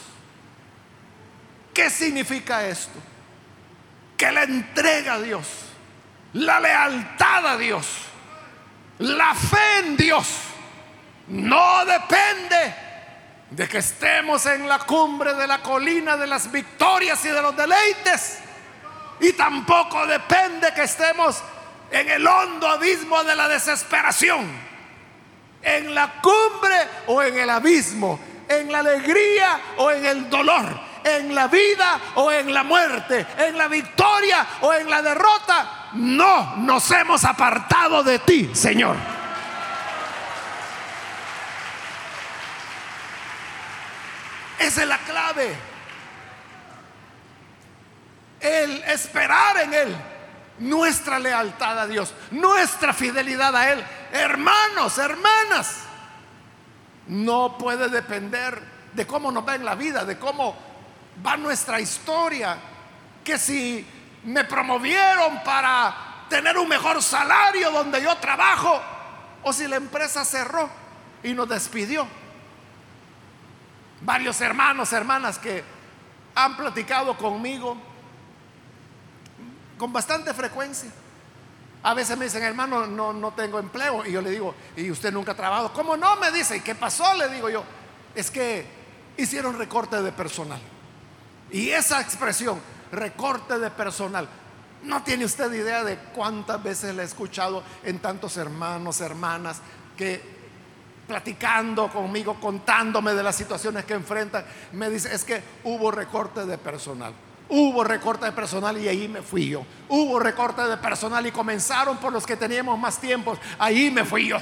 [1.73, 2.99] ¿Qué significa esto?
[4.15, 5.47] Que la entrega a Dios,
[6.33, 7.87] la lealtad a Dios,
[8.99, 10.27] la fe en Dios,
[11.29, 12.75] no depende
[13.49, 17.57] de que estemos en la cumbre de la colina de las victorias y de los
[17.57, 18.41] deleites
[19.19, 21.41] y tampoco depende que estemos
[21.91, 24.45] en el hondo abismo de la desesperación.
[25.61, 26.75] En la cumbre
[27.07, 28.19] o en el abismo.
[28.47, 30.65] En la alegría o en el dolor.
[31.03, 33.25] En la vida o en la muerte.
[33.37, 35.89] En la victoria o en la derrota.
[35.93, 38.95] No nos hemos apartado de ti, Señor.
[44.59, 45.74] Esa es la clave
[48.45, 49.95] el esperar en Él,
[50.59, 53.83] nuestra lealtad a Dios, nuestra fidelidad a Él.
[54.11, 55.83] Hermanos, hermanas,
[57.07, 58.61] no puede depender
[58.93, 60.55] de cómo nos va en la vida, de cómo
[61.25, 62.57] va nuestra historia,
[63.23, 63.85] que si
[64.23, 68.81] me promovieron para tener un mejor salario donde yo trabajo,
[69.43, 70.69] o si la empresa cerró
[71.23, 72.07] y nos despidió.
[74.01, 75.63] varios hermanos, hermanas que
[76.35, 77.77] han platicado conmigo
[79.77, 80.89] con bastante frecuencia.
[81.83, 84.05] A veces me dicen, hermano, no, no tengo empleo.
[84.05, 85.71] Y yo le digo, ¿y usted nunca ha trabajado?
[85.71, 86.15] ¿Cómo no?
[86.15, 87.13] Me dice, ¿y qué pasó?
[87.13, 87.63] Le digo yo,
[88.15, 88.65] es que
[89.17, 90.59] hicieron recorte de personal.
[91.51, 92.59] Y esa expresión,
[92.91, 94.27] recorte de personal,
[94.83, 99.61] no tiene usted idea de cuántas veces le he escuchado en tantos hermanos, hermanas,
[99.95, 100.35] que
[101.07, 106.57] platicando conmigo, contándome de las situaciones que enfrentan, me dice, es que hubo recorte de
[106.57, 107.13] personal.
[107.47, 109.65] Hubo recorte de personal y ahí me fui yo.
[109.87, 113.37] Hubo recorte de personal y comenzaron por los que teníamos más tiempo.
[113.59, 114.37] Ahí me fui yo.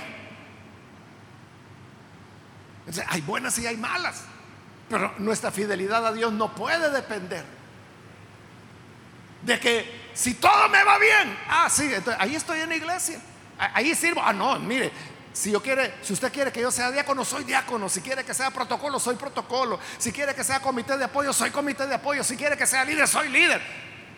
[3.08, 4.24] hay buenas y hay malas.
[4.90, 7.44] Pero nuestra fidelidad a Dios no puede depender
[9.42, 13.20] de que si todo me va bien, ah, sí, ahí estoy en la iglesia.
[13.58, 14.22] Ahí sirvo.
[14.24, 14.92] Ah, no, mire,
[15.34, 17.90] si, yo quiere, si usted quiere que yo sea diácono, soy diácono.
[17.90, 19.80] Si quiere que sea protocolo, soy protocolo.
[19.98, 22.24] Si quiere que sea comité de apoyo, soy comité de apoyo.
[22.24, 23.62] Si quiere que sea líder, soy líder.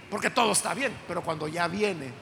[0.09, 0.95] Porque todo está bien.
[1.07, 2.13] Pero cuando ya viene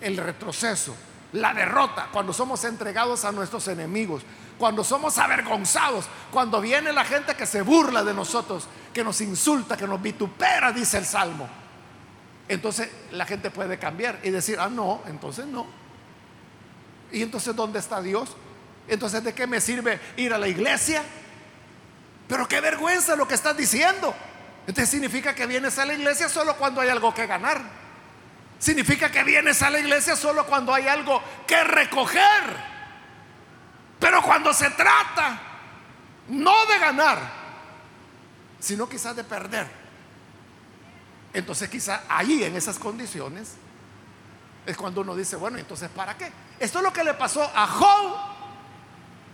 [0.00, 0.94] el retroceso,
[1.32, 4.22] la derrota, cuando somos entregados a nuestros enemigos,
[4.58, 9.76] cuando somos avergonzados, cuando viene la gente que se burla de nosotros, que nos insulta,
[9.76, 11.48] que nos vitupera, dice el Salmo.
[12.48, 15.87] Entonces la gente puede cambiar y decir, ah, no, entonces no.
[17.12, 18.36] ¿Y entonces dónde está Dios?
[18.86, 21.02] Entonces, ¿de qué me sirve ir a la iglesia?
[22.26, 24.14] Pero qué vergüenza lo que estás diciendo.
[24.66, 27.62] Entonces significa que vienes a la iglesia solo cuando hay algo que ganar.
[28.58, 32.68] Significa que vienes a la iglesia solo cuando hay algo que recoger.
[33.98, 35.40] Pero cuando se trata
[36.28, 37.18] no de ganar,
[38.60, 39.66] sino quizás de perder.
[41.32, 43.54] Entonces quizás ahí en esas condiciones
[44.68, 46.30] es cuando uno dice, bueno, entonces ¿para qué?
[46.58, 48.16] Esto es lo que le pasó a Job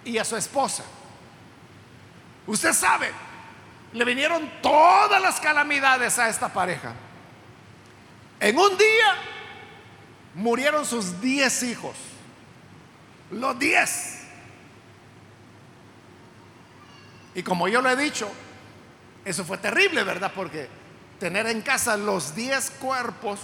[0.04, 0.84] y a su esposa.
[2.46, 3.10] Usted sabe,
[3.92, 6.92] le vinieron todas las calamidades a esta pareja.
[8.38, 9.16] En un día
[10.34, 11.96] murieron sus diez hijos.
[13.32, 14.20] Los diez.
[17.34, 18.30] Y como yo lo he dicho,
[19.24, 20.30] eso fue terrible, ¿verdad?
[20.32, 20.68] Porque
[21.18, 23.40] tener en casa los diez cuerpos,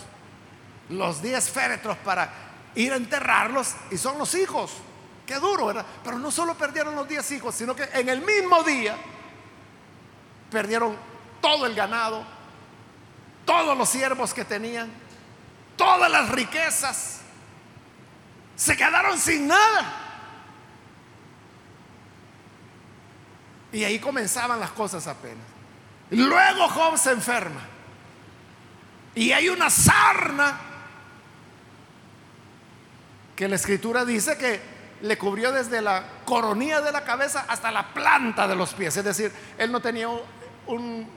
[0.91, 2.31] los diez féretros para
[2.75, 4.73] ir a enterrarlos y son los hijos.
[5.27, 5.87] Qué duro, ¿verdad?
[6.03, 8.97] Pero no solo perdieron los diez hijos, sino que en el mismo día
[10.51, 10.97] perdieron
[11.41, 12.25] todo el ganado,
[13.45, 14.91] todos los siervos que tenían,
[15.77, 17.21] todas las riquezas.
[18.57, 20.09] Se quedaron sin nada.
[23.73, 25.47] Y ahí comenzaban las cosas apenas.
[26.11, 27.61] Luego Job se enferma.
[29.15, 30.70] Y hay una sarna
[33.41, 34.61] que la escritura dice que
[35.01, 38.95] le cubrió desde la coronilla de la cabeza hasta la planta de los pies.
[38.99, 40.09] Es decir, él no tenía
[40.67, 41.09] un,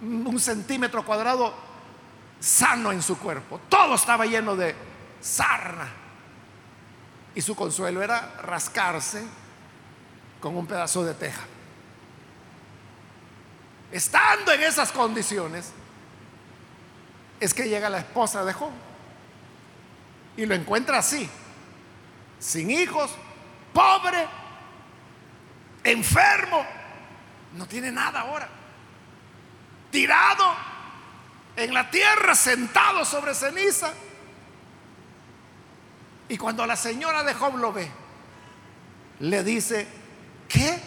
[0.00, 1.52] un centímetro cuadrado
[2.38, 3.60] sano en su cuerpo.
[3.68, 4.76] Todo estaba lleno de
[5.20, 5.88] sarna.
[7.34, 9.24] Y su consuelo era rascarse
[10.40, 11.42] con un pedazo de teja.
[13.90, 15.72] Estando en esas condiciones,
[17.40, 18.70] es que llega la esposa de Job
[20.36, 21.28] y lo encuentra así
[22.38, 23.10] sin hijos,
[23.72, 24.26] pobre,
[25.84, 26.66] enfermo,
[27.54, 28.48] no tiene nada ahora.
[29.90, 30.54] Tirado
[31.56, 33.92] en la tierra, sentado sobre ceniza.
[36.28, 37.88] Y cuando la señora de Job lo ve,
[39.20, 39.86] le dice,
[40.48, 40.80] ¿qué?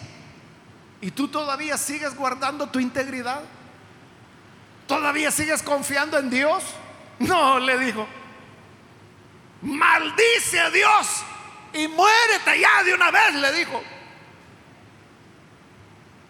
[1.00, 3.40] ¿Y tú todavía sigues guardando tu integridad?
[4.86, 6.62] ¿Todavía sigues confiando en Dios?
[7.20, 8.06] No, le dijo,
[9.62, 11.24] maldice a Dios
[11.72, 13.82] y muérete ya de una vez, le dijo.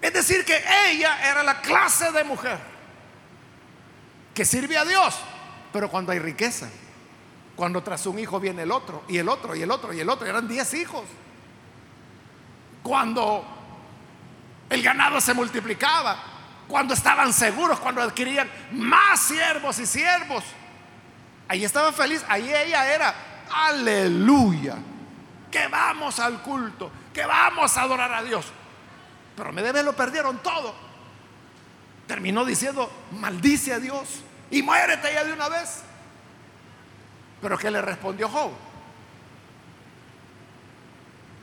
[0.00, 2.58] Es decir, que ella era la clase de mujer
[4.34, 5.18] que sirve a Dios,
[5.72, 6.68] pero cuando hay riqueza,
[7.54, 10.08] cuando tras un hijo viene el otro, y el otro, y el otro, y el
[10.08, 11.04] otro, eran diez hijos.
[12.82, 13.44] Cuando
[14.70, 16.16] el ganado se multiplicaba,
[16.66, 20.44] cuando estaban seguros, cuando adquirían más siervos y siervos,
[21.48, 23.14] ahí estaba feliz, ahí ella era,
[23.52, 24.76] aleluya
[25.50, 28.46] que vamos al culto, que vamos a adorar a Dios.
[29.36, 30.74] Pero me debe lo perdieron todo.
[32.06, 34.20] Terminó diciendo, maldice a Dios
[34.50, 35.82] y muérete ya de una vez.
[37.40, 38.50] Pero ¿qué le respondió Job?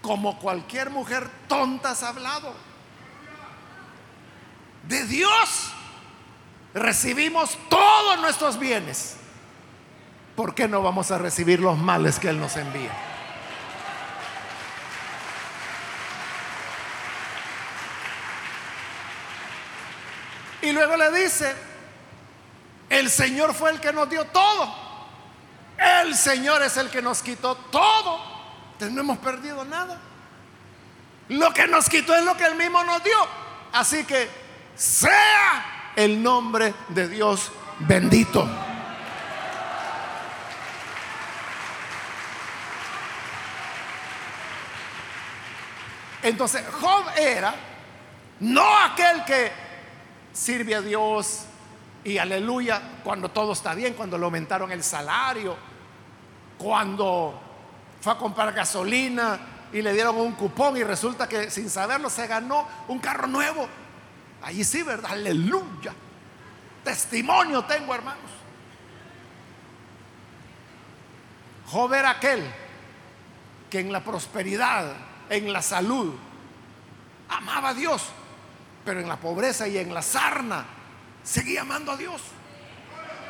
[0.01, 2.53] Como cualquier mujer tonta has hablado.
[4.87, 5.73] De Dios
[6.73, 9.17] recibimos todos nuestros bienes.
[10.35, 13.06] ¿Por qué no vamos a recibir los males que Él nos envía?
[20.67, 21.55] Y luego le dice,
[22.89, 24.75] el Señor fue el que nos dio todo.
[25.77, 28.19] El Señor es el que nos quitó todo.
[28.73, 29.97] Entonces no hemos perdido nada.
[31.29, 33.15] Lo que nos quitó es lo que Él mismo nos dio.
[33.71, 34.29] Así que
[34.75, 37.49] sea el nombre de Dios
[37.79, 38.45] bendito.
[46.23, 47.55] Entonces, Job era
[48.41, 49.66] no aquel que
[50.37, 51.45] sirve a Dios
[52.03, 55.57] y aleluya cuando todo está bien, cuando le aumentaron el salario,
[56.57, 57.39] cuando
[57.99, 59.39] fue a comprar gasolina
[59.73, 63.67] y le dieron un cupón y resulta que sin saberlo se ganó un carro nuevo.
[64.43, 65.11] Allí sí, ¿verdad?
[65.13, 65.93] Aleluya.
[66.83, 68.31] Testimonio tengo, hermanos.
[71.71, 72.45] Job era aquel
[73.69, 74.93] que en la prosperidad,
[75.29, 76.13] en la salud,
[77.27, 78.03] amaba a Dios,
[78.87, 80.63] pero en la pobreza y en la sarna
[81.21, 82.21] seguía amando a Dios.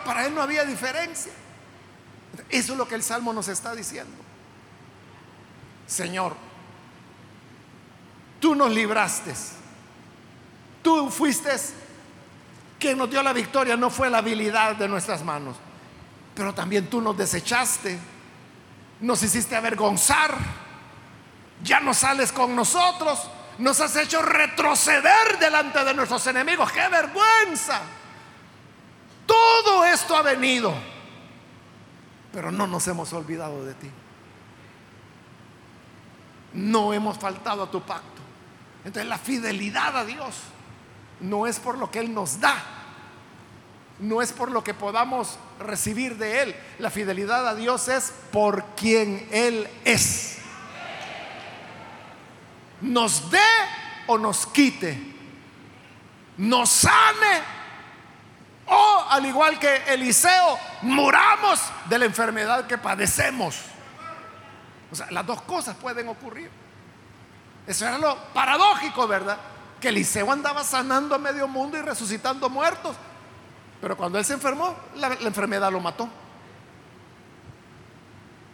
[0.05, 1.31] Para él no había diferencia.
[2.47, 4.13] Eso es lo que el Salmo nos está diciendo.
[5.87, 6.35] Señor,
[8.39, 9.33] tú nos libraste.
[10.83, 11.49] Tú fuiste
[12.79, 15.55] quien nos dio la victoria, no fue la habilidad de nuestras manos.
[16.35, 17.97] Pero también tú nos desechaste,
[19.01, 20.37] nos hiciste avergonzar,
[21.63, 26.71] ya no sales con nosotros, nos has hecho retroceder delante de nuestros enemigos.
[26.71, 27.81] ¡Qué vergüenza!
[29.25, 30.73] Todo esto ha venido,
[32.31, 33.91] pero no nos hemos olvidado de ti.
[36.53, 38.21] No hemos faltado a tu pacto.
[38.85, 40.35] Entonces la fidelidad a Dios
[41.19, 42.55] no es por lo que Él nos da,
[43.99, 46.55] no es por lo que podamos recibir de Él.
[46.79, 50.36] La fidelidad a Dios es por quien Él es
[52.81, 53.39] nos dé
[54.07, 54.97] o nos quite,
[56.37, 57.57] nos sane
[58.67, 63.57] o al igual que Eliseo, muramos de la enfermedad que padecemos.
[64.91, 66.49] O sea, las dos cosas pueden ocurrir.
[67.65, 69.37] Eso era lo paradójico, ¿verdad?
[69.79, 72.95] Que Eliseo andaba sanando a medio mundo y resucitando muertos.
[73.79, 76.09] Pero cuando él se enfermó, la, enfermedad lo mató.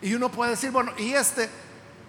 [0.01, 1.49] Y uno puede decir, bueno, ¿y este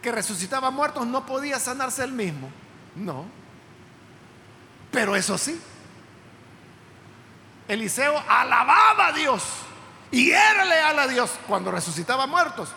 [0.04, 2.50] que resucitaba muertos no podía sanarse él mismo.
[2.94, 3.24] No.
[4.92, 5.58] Pero eso sí,
[7.66, 9.42] Eliseo alababa a Dios
[10.10, 12.68] y era leal a Dios cuando resucitaba muertos,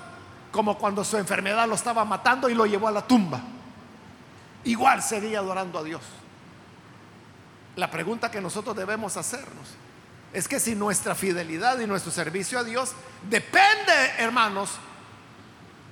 [0.54, 3.42] como cuando su enfermedad lo estaba matando y lo llevó a la tumba.
[4.64, 6.02] Igual seguía adorando a Dios.
[7.76, 9.76] La pregunta que nosotros debemos hacernos
[10.32, 12.94] es que si nuestra fidelidad y nuestro servicio a Dios
[13.30, 14.80] depende, hermanos,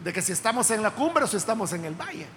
[0.05, 2.27] de que si estamos en la cumbre o si estamos en el valle.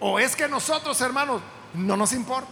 [0.00, 1.42] O es que nosotros, hermanos,
[1.74, 2.48] no nos importa.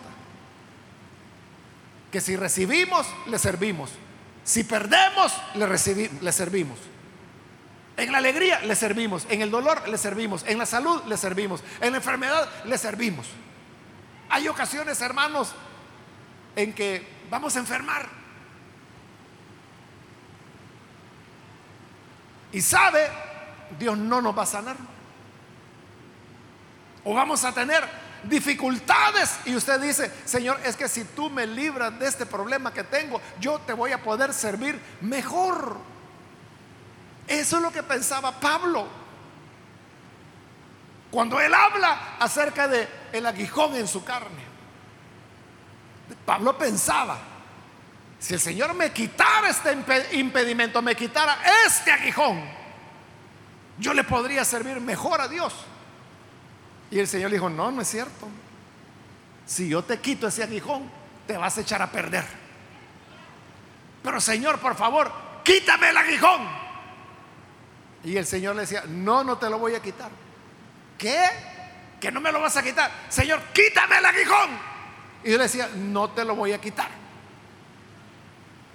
[2.11, 3.93] Que si recibimos, le servimos.
[4.45, 5.67] Si perdemos, le,
[6.21, 6.79] le servimos.
[7.97, 11.65] En la alegría le servimos, en el dolor le servimos, en la salud le servimos,
[11.81, 13.27] en la enfermedad le servimos.
[14.29, 15.55] Hay ocasiones, hermanos,
[16.57, 18.22] en que vamos a enfermar
[22.53, 23.09] y sabe,
[23.79, 24.77] Dios no nos va a sanar.
[27.05, 27.83] O vamos a tener
[28.25, 32.85] dificultades y usted dice, Señor, es que si tú me libras de este problema que
[32.85, 35.79] tengo, yo te voy a poder servir mejor.
[37.27, 38.87] Eso es lo que pensaba Pablo.
[41.11, 44.43] Cuando él habla acerca de el aguijón en su carne.
[46.25, 47.19] Pablo pensaba,
[48.23, 49.77] si el Señor me quitara este
[50.13, 52.41] impedimento, me quitara este aguijón,
[53.79, 55.53] yo le podría servir mejor a Dios.
[56.93, 58.29] Y el Señor le dijo, no, no es cierto.
[59.45, 60.89] Si yo te quito ese aguijón,
[61.27, 62.25] te vas a echar a perder.
[64.05, 65.11] Pero Señor, por favor,
[65.43, 66.49] quítame el aguijón.
[68.05, 70.13] Y el Señor le decía, no, no te lo voy a quitar.
[70.97, 71.25] ¿Qué?
[72.01, 72.89] Que no me lo vas a quitar.
[73.09, 74.51] Señor, quítame el aguijón.
[75.25, 77.02] Y yo le decía, no te lo voy a quitar.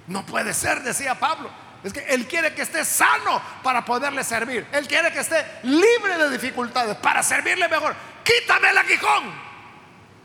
[0.08, 1.50] No puede ser, decía Pablo.
[1.84, 4.66] Es que Él quiere que esté sano para poderle servir.
[4.72, 7.94] Él quiere que esté libre de dificultades para servirle mejor.
[8.24, 9.48] Quítame el aguijón.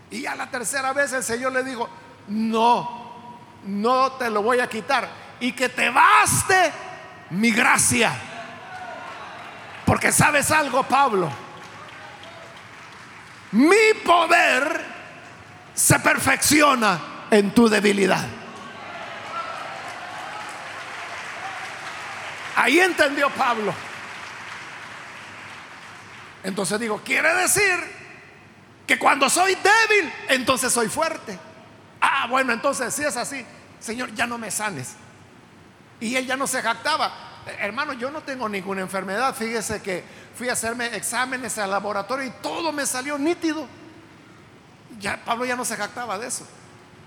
[0.10, 1.90] Y a la tercera vez el Señor le dijo,
[2.28, 3.30] no,
[3.66, 5.08] no te lo voy a quitar.
[5.40, 6.72] Y que te baste
[7.32, 8.12] mi gracia.
[9.86, 11.30] Porque sabes algo, Pablo.
[13.52, 14.84] Mi poder
[15.74, 18.26] se perfecciona en tu debilidad.
[22.64, 23.74] Ahí entendió Pablo.
[26.46, 27.78] Entonces digo, quiere decir
[28.88, 31.38] Que cuando soy débil, entonces soy fuerte.
[32.00, 33.46] Ah, bueno, entonces si es así,
[33.82, 34.96] Señor, ya no me sanes.
[36.00, 37.12] Y él ya no se jactaba.
[37.60, 39.36] Hermano, yo no tengo ninguna enfermedad.
[39.36, 43.68] Fíjese que fui a hacerme exámenes al laboratorio y todo me salió nítido.
[45.00, 46.48] Ya Pablo ya no se jactaba de eso,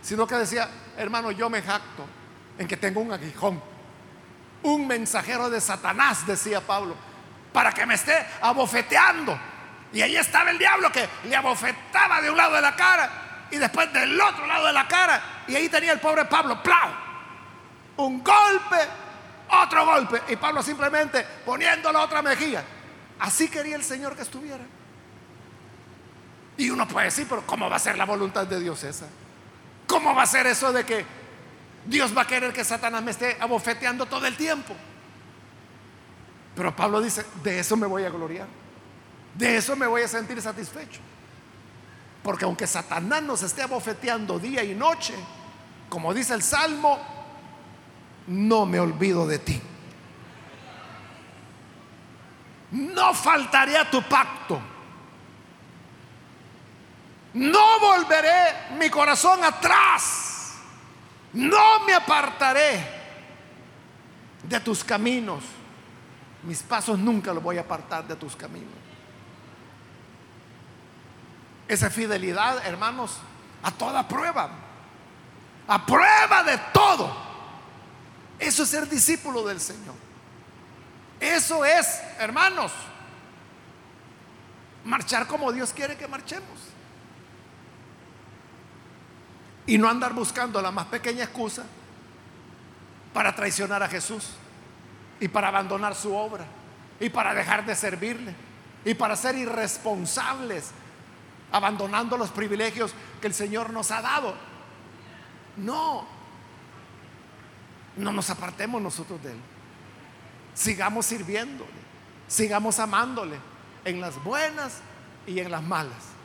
[0.03, 2.05] sino que decía, hermano, yo me jacto
[2.59, 3.76] en que tengo un aguijón.
[4.67, 6.97] Un mensajero de Satanás, decía Pablo,
[7.53, 9.39] para que me esté abofeteando.
[9.93, 13.59] Y ahí estaba el diablo que le abofetaba de un lado de la cara y
[13.59, 15.23] después del otro lado de la cara.
[15.47, 16.91] Y ahí tenía el pobre Pablo, ¡plau!
[17.99, 18.77] Un golpe,
[19.63, 20.21] otro golpe.
[20.31, 22.65] Y Pablo simplemente poniendo la otra mejilla.
[23.21, 24.65] Así quería el Señor que estuviera.
[26.57, 29.07] Y uno puede decir, pero ¿cómo va a ser la voluntad de Dios esa?
[29.87, 31.07] ¿Cómo va a ser eso de que
[31.87, 34.75] Dios va a querer que Satanás me esté abofeteando todo el tiempo?
[36.55, 38.49] Pero Pablo dice, de eso me voy a gloriar.
[39.35, 41.01] De eso me voy a sentir satisfecho.
[42.23, 45.15] Porque aunque Satanás nos esté abofeteando día y noche,
[45.89, 46.99] como dice el Salmo,
[48.27, 49.61] no me olvido de ti.
[52.73, 54.61] No faltaré a tu pacto.
[57.35, 60.36] No volveré mi corazón atrás.
[61.37, 62.83] No me apartaré
[64.43, 65.45] de tus caminos.
[66.45, 68.73] Mis pasos nunca los voy a apartar de tus caminos.
[71.69, 73.19] Esa fidelidad, hermanos,
[73.63, 74.49] a toda prueba.
[75.69, 77.15] A prueba de todo.
[78.39, 79.95] Eso es ser discípulo del Señor.
[81.21, 82.73] Eso es, hermanos,
[84.87, 86.76] marchar como Dios quiere que marchemos.
[89.67, 91.65] Y no andar buscando la más pequeña excusa
[93.13, 94.31] para traicionar a Jesús
[95.21, 96.45] y para abandonar su obra
[97.01, 98.35] y para dejar de servirle
[98.85, 100.71] y para ser irresponsables
[101.53, 104.35] abandonando los privilegios que el Señor nos ha dado.
[105.57, 106.07] No,
[107.97, 109.39] no nos apartemos nosotros de Él.
[110.55, 111.71] Sigamos sirviéndole,
[112.29, 113.39] sigamos amándole
[113.85, 114.81] en las buenas
[115.27, 116.16] y en las malas.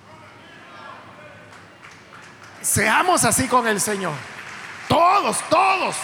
[2.61, 4.13] Seamos así con el Señor.
[4.87, 5.95] Todos, todos.